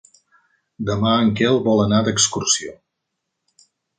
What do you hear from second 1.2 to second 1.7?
en Quel